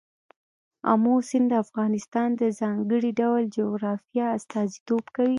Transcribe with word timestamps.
آمو 0.91 1.15
سیند 1.29 1.47
د 1.51 1.53
افغانستان 1.65 2.29
د 2.41 2.43
ځانګړي 2.59 3.11
ډول 3.21 3.43
جغرافیه 3.57 4.25
استازیتوب 4.37 5.03
کوي. 5.15 5.29